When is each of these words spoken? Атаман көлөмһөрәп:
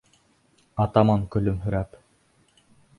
Атаман 0.87 1.29
көлөмһөрәп: 1.37 2.03